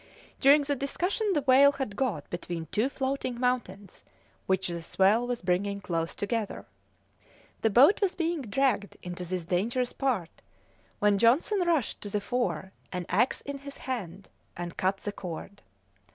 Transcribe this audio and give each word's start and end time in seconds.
During 0.39 0.63
the 0.63 0.75
discussion 0.75 1.33
the 1.33 1.43
whale 1.43 1.73
had 1.73 1.95
got 1.95 2.27
between 2.31 2.65
two 2.71 2.89
floating 2.89 3.39
mountains 3.39 4.03
which 4.47 4.67
the 4.67 4.81
swell 4.81 5.27
was 5.27 5.43
bringing 5.43 5.79
close 5.79 6.15
together. 6.15 6.65
The 7.61 7.69
boat 7.69 8.01
was 8.01 8.15
being 8.15 8.41
dragged 8.41 8.97
into 9.03 9.23
this 9.23 9.45
dangerous 9.45 9.93
part 9.93 10.41
when 10.97 11.19
Johnson 11.19 11.59
rushed 11.67 12.01
to 12.01 12.09
the 12.09 12.19
fore, 12.19 12.71
an 12.91 13.05
axe 13.09 13.41
in 13.41 13.59
his 13.59 13.77
hand, 13.77 14.29
and 14.57 14.75
cut 14.75 14.97
the 14.97 15.11
cord. 15.11 15.61